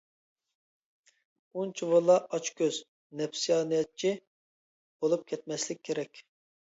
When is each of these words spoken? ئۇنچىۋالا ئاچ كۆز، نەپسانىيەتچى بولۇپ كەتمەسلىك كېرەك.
ئۇنچىۋالا 1.57 2.15
ئاچ 2.37 2.49
كۆز، 2.61 2.79
نەپسانىيەتچى 3.19 4.13
بولۇپ 5.05 5.27
كەتمەسلىك 5.33 5.83
كېرەك. 5.91 6.23